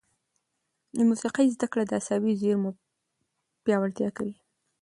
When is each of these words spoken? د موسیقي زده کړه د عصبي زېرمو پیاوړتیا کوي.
د 0.95 0.97
موسیقي 1.09 1.45
زده 1.55 1.67
کړه 1.71 1.83
د 1.87 1.91
عصبي 1.99 2.31
زېرمو 2.41 2.71
پیاوړتیا 3.63 4.09
کوي. 4.17 4.35